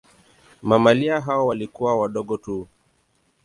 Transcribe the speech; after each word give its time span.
Mamalia 0.61 1.21
hao 1.21 1.47
walikuwa 1.47 1.97
wadogo 1.99 2.37
tu. 2.37 2.67